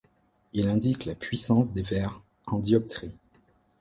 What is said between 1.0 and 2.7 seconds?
la puissance des verres en